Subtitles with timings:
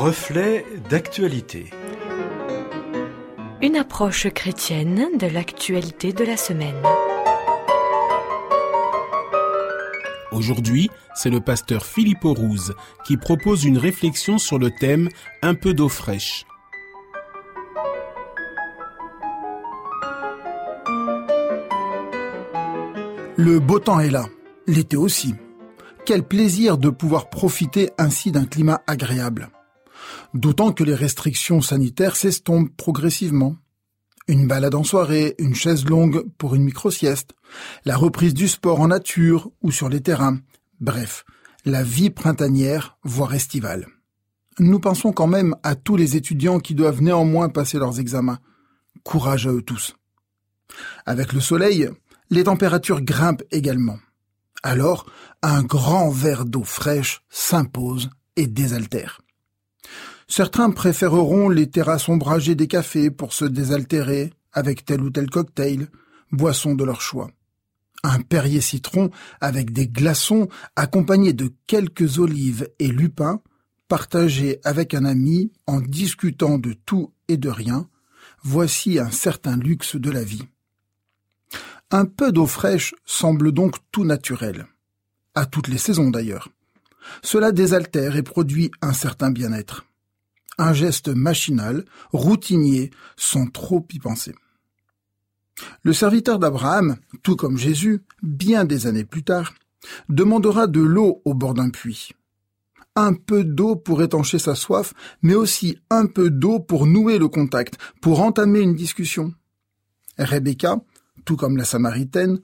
[0.00, 1.68] Reflet d'actualité.
[3.60, 6.82] Une approche chrétienne de l'actualité de la semaine.
[10.32, 12.74] Aujourd'hui, c'est le pasteur Philippe Aurouze
[13.06, 15.10] qui propose une réflexion sur le thème
[15.42, 16.46] Un peu d'eau fraîche.
[23.36, 24.24] Le beau temps est là,
[24.66, 25.34] l'été aussi.
[26.06, 29.50] Quel plaisir de pouvoir profiter ainsi d'un climat agréable.
[30.34, 33.56] D'autant que les restrictions sanitaires s'estompent progressivement.
[34.28, 37.34] Une balade en soirée, une chaise longue pour une micro-sieste,
[37.84, 40.38] la reprise du sport en nature ou sur les terrains.
[40.80, 41.24] Bref,
[41.64, 43.86] la vie printanière, voire estivale.
[44.58, 48.38] Nous pensons quand même à tous les étudiants qui doivent néanmoins passer leurs examens.
[49.04, 49.96] Courage à eux tous.
[51.06, 51.90] Avec le soleil,
[52.30, 53.98] les températures grimpent également.
[54.62, 55.06] Alors,
[55.42, 59.20] un grand verre d'eau fraîche s'impose et désaltère.
[60.28, 65.88] Certains préféreront les terrasses ombragées des cafés pour se désaltérer avec tel ou tel cocktail,
[66.30, 67.30] boisson de leur choix.
[68.02, 73.42] Un Perrier citron avec des glaçons accompagnés de quelques olives et lupins,
[73.88, 77.88] partagés avec un ami en discutant de tout et de rien,
[78.42, 80.44] voici un certain luxe de la vie.
[81.90, 84.66] Un peu d'eau fraîche semble donc tout naturel.
[85.34, 86.48] À toutes les saisons d'ailleurs.
[87.22, 89.86] Cela désaltère et produit un certain bien-être.
[90.58, 94.34] Un geste machinal, routinier, sans trop y penser.
[95.82, 99.54] Le serviteur d'Abraham, tout comme Jésus, bien des années plus tard,
[100.08, 102.10] demandera de l'eau au bord d'un puits.
[102.96, 104.92] Un peu d'eau pour étancher sa soif,
[105.22, 109.32] mais aussi un peu d'eau pour nouer le contact, pour entamer une discussion.
[110.18, 110.80] Rebecca,
[111.24, 112.40] tout comme la Samaritaine,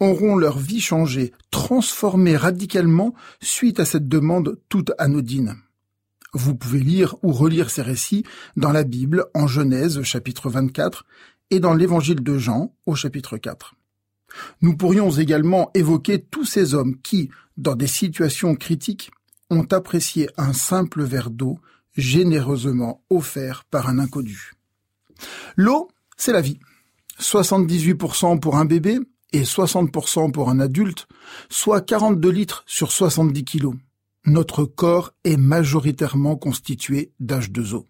[0.00, 5.56] auront leur vie changée, transformée radicalement suite à cette demande toute anodine.
[6.32, 8.24] Vous pouvez lire ou relire ces récits
[8.56, 11.04] dans la Bible en Genèse chapitre 24
[11.50, 13.74] et dans l'évangile de Jean au chapitre 4.
[14.62, 19.10] Nous pourrions également évoquer tous ces hommes qui, dans des situations critiques,
[19.50, 21.58] ont apprécié un simple verre d'eau
[21.96, 24.52] généreusement offert par un inconnu.
[25.56, 26.60] L'eau, c'est la vie.
[27.18, 29.00] 78% pour un bébé
[29.32, 31.06] et 60% pour un adulte,
[31.48, 33.74] soit 42 litres sur 70 kilos.
[34.26, 37.86] Notre corps est majoritairement constitué d'H2O.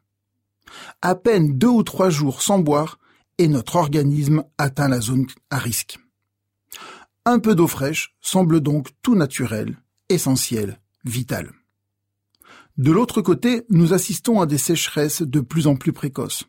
[1.02, 2.98] À peine deux ou trois jours sans boire
[3.38, 5.98] et notre organisme atteint la zone à risque.
[7.24, 9.76] Un peu d'eau fraîche semble donc tout naturel,
[10.08, 11.50] essentiel, vital.
[12.76, 16.44] De l'autre côté, nous assistons à des sécheresses de plus en plus précoces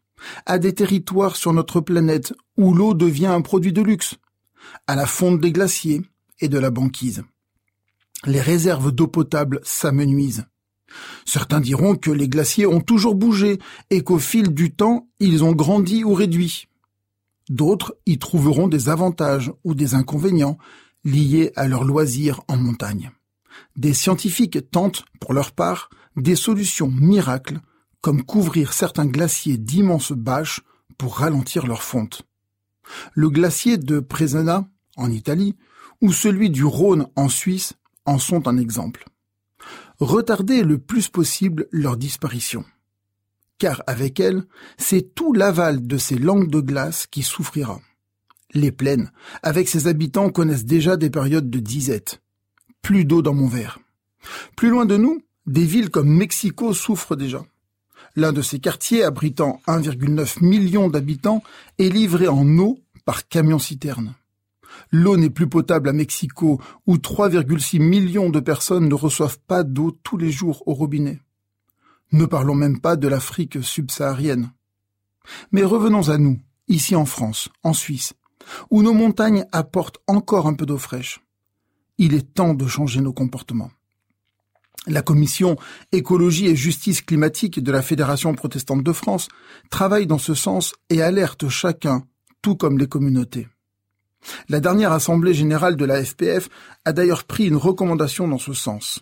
[0.45, 4.15] à des territoires sur notre planète où l'eau devient un produit de luxe,
[4.87, 6.01] à la fonte des glaciers
[6.39, 7.23] et de la banquise.
[8.25, 10.45] Les réserves d'eau potable s'amenuisent.
[11.25, 15.53] Certains diront que les glaciers ont toujours bougé et qu'au fil du temps, ils ont
[15.53, 16.67] grandi ou réduit.
[17.49, 20.57] D'autres y trouveront des avantages ou des inconvénients
[21.03, 23.11] liés à leurs loisirs en montagne.
[23.75, 27.59] Des scientifiques tentent, pour leur part, des solutions miracles
[28.01, 30.61] comme couvrir certains glaciers d'immenses bâches
[30.97, 32.23] pour ralentir leur fonte.
[33.13, 35.55] Le glacier de Presena, en Italie,
[36.01, 37.73] ou celui du Rhône en Suisse
[38.05, 39.05] en sont un exemple.
[39.99, 42.65] Retarder le plus possible leur disparition.
[43.59, 44.43] Car avec elle,
[44.77, 47.79] c'est tout l'aval de ces langues de glace qui souffrira.
[48.53, 49.11] Les plaines,
[49.43, 52.21] avec ses habitants, connaissent déjà des périodes de disette.
[52.81, 53.79] Plus d'eau dans mon verre.
[54.55, 57.43] Plus loin de nous, des villes comme Mexico souffrent déjà.
[58.15, 61.43] L'un de ces quartiers, abritant 1,9 million d'habitants,
[61.77, 64.13] est livré en eau par camion-citerne.
[64.91, 69.91] L'eau n'est plus potable à Mexico, où 3,6 millions de personnes ne reçoivent pas d'eau
[70.03, 71.19] tous les jours au robinet.
[72.11, 74.51] Ne parlons même pas de l'Afrique subsaharienne.
[75.51, 78.13] Mais revenons à nous, ici en France, en Suisse,
[78.69, 81.21] où nos montagnes apportent encore un peu d'eau fraîche.
[81.97, 83.71] Il est temps de changer nos comportements.
[84.87, 85.57] La commission
[85.91, 89.27] écologie et justice climatique de la Fédération protestante de France
[89.69, 92.03] travaille dans ce sens et alerte chacun,
[92.41, 93.47] tout comme les communautés.
[94.49, 96.49] La dernière assemblée générale de la FPF
[96.85, 99.01] a d'ailleurs pris une recommandation dans ce sens.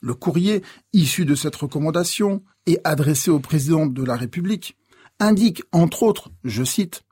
[0.00, 0.62] Le courrier
[0.92, 4.76] issu de cette recommandation et adressé au président de la République
[5.20, 7.04] indique entre autres, je cite,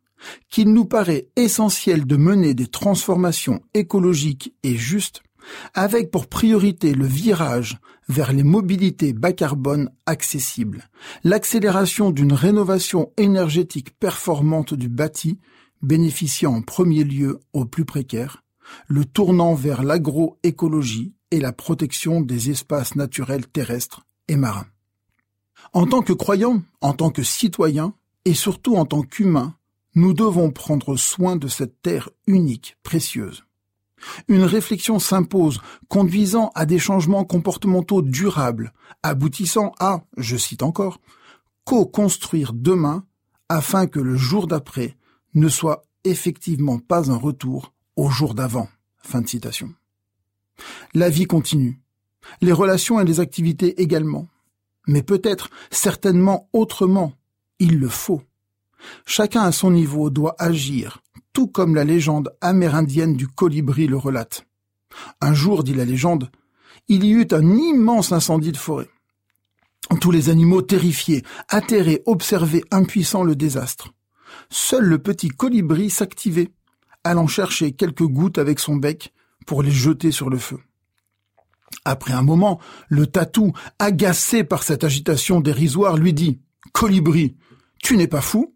[0.49, 5.23] qu'il nous paraît essentiel de mener des transformations écologiques et justes
[5.75, 7.79] avec pour priorité le virage
[8.09, 10.89] vers les mobilités bas carbone accessibles,
[11.25, 15.39] l'accélération d'une rénovation énergétique performante du bâti,
[15.83, 18.45] bénéficiant en premier lieu aux plus précaires,
[18.87, 24.67] le tournant vers l'agroécologie et la protection des espaces naturels terrestres et marins.
[25.73, 27.95] En tant que croyants, en tant que citoyens,
[28.25, 29.57] et surtout en tant qu'humains,
[29.95, 33.45] nous devons prendre soin de cette terre unique, précieuse.
[34.29, 38.73] Une réflexion s'impose, conduisant à des changements comportementaux durables,
[39.03, 41.01] aboutissant à, je cite encore,
[41.65, 43.05] co-construire demain
[43.49, 44.97] afin que le jour d'après
[45.35, 48.69] ne soit effectivement pas un retour au jour d'avant.
[49.03, 49.75] Fin de citation.
[50.95, 51.81] La vie continue.
[52.41, 54.29] Les relations et les activités également.
[54.87, 57.13] Mais peut-être, certainement autrement.
[57.59, 58.23] Il le faut.
[59.05, 61.03] Chacun à son niveau doit agir,
[61.33, 64.47] tout comme la légende amérindienne du colibri le relate.
[65.21, 66.31] Un jour, dit la légende,
[66.89, 68.89] il y eut un immense incendie de forêt.
[70.01, 73.93] Tous les animaux terrifiés, atterrés, observaient impuissants le désastre.
[74.51, 76.51] Seul le petit colibri s'activait,
[77.05, 79.13] allant chercher quelques gouttes avec son bec
[79.47, 80.59] pour les jeter sur le feu.
[81.85, 86.41] Après un moment, le tatou, agacé par cette agitation dérisoire, lui dit
[86.73, 87.37] Colibri,
[87.83, 88.55] tu n'es pas fou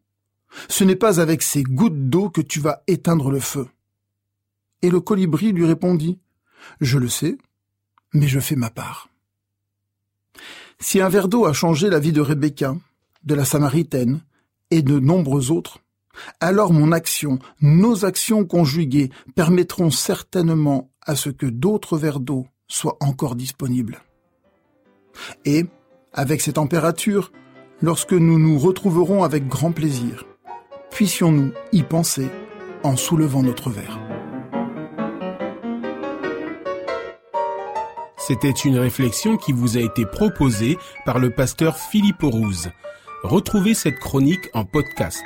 [0.69, 3.69] Ce n'est pas avec ces gouttes d'eau que tu vas éteindre le feu.
[4.83, 6.19] Et le colibri lui répondit
[6.81, 7.39] Je le sais,
[8.13, 9.09] mais je fais ma part.
[10.79, 12.77] Si un verre d'eau a changé la vie de Rebecca,
[13.25, 14.21] de la Samaritaine
[14.71, 15.79] et de nombreux autres,
[16.41, 22.97] alors mon action, nos actions conjuguées permettront certainement à ce que d'autres verres d'eau soient
[23.01, 24.03] encore disponibles.
[25.45, 25.67] Et,
[26.13, 27.33] avec ces températures,
[27.81, 30.25] lorsque nous nous retrouverons avec grand plaisir,
[30.91, 32.29] puissions-nous y penser
[32.83, 33.99] en soulevant notre verre.
[38.17, 42.71] C'était une réflexion qui vous a été proposée par le pasteur Philippe Rouze.
[43.23, 45.23] Retrouvez cette chronique en podcast.